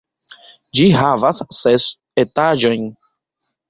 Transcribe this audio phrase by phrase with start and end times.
[0.79, 1.87] Ĝi havas ses
[2.27, 2.93] etaĝojn.